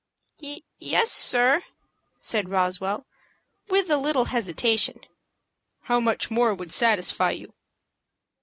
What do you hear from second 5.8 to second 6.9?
"How much more would